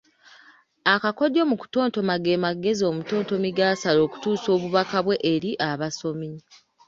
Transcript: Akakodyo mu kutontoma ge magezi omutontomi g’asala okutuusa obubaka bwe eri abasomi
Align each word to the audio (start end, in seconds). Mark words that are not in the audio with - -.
Akakodyo 0.93 1.41
mu 1.49 1.55
kutontoma 1.61 2.15
ge 2.23 2.35
magezi 2.45 2.83
omutontomi 2.91 3.49
g’asala 3.57 3.99
okutuusa 4.07 4.47
obubaka 4.55 4.97
bwe 5.05 5.15
eri 5.33 5.51
abasomi 5.69 6.29